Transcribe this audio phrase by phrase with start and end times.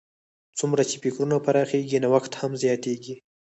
[0.59, 3.15] څومره چې فکرونه پراخېږي، نوښت هم زیاتیږي.